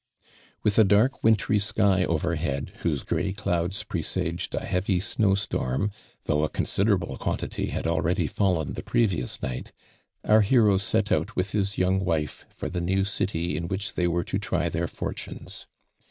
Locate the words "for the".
12.49-12.81